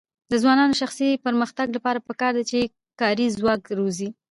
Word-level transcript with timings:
د 0.31 0.33
ځوانانو 0.41 0.73
د 0.75 0.79
شخصي 0.81 1.09
پرمختګ 1.25 1.67
لپاره 1.77 2.05
پکار 2.07 2.31
ده 2.37 2.43
چې 2.51 2.59
کاري 2.99 3.27
ځواک 3.37 3.61
روزي. 3.79 4.09